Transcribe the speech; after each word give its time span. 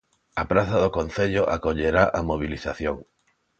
A 0.41 0.43
praza 0.51 0.77
do 0.83 0.89
Concello 0.97 1.43
acollerá 1.55 2.03
a 2.19 2.21
mobilización. 2.29 2.97